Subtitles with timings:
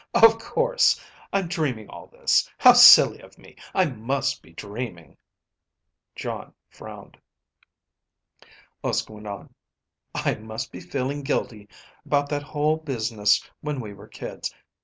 [0.15, 0.99] "Oh, of course.
[1.31, 2.49] I'm dreaming all this.
[2.57, 3.55] How silly of me.
[3.75, 5.15] I must be dreaming."
[6.15, 7.19] Jon frowned.
[8.83, 9.53] Uske went on.
[10.15, 11.69] "I must be feeling guilty
[12.03, 14.51] about that whole business when we were kids.